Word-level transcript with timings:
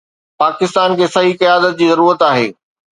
پاڪستان 0.41 0.95
کي 1.01 1.11
صحيح 1.15 1.39
قيادت 1.43 1.73
جي 1.83 1.93
ضرورت 1.95 2.29
آهي. 2.31 2.49